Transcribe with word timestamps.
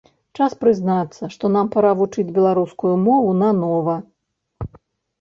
Час 0.37 0.53
прызнацца, 0.63 1.29
што 1.35 1.51
нам 1.57 1.69
пара 1.77 1.93
вучыць 2.01 2.27
беларускую 2.41 2.95
мову 3.07 3.39
нанова! 3.45 4.01